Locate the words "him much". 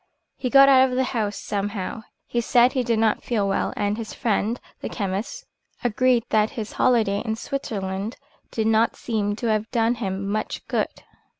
9.93-10.67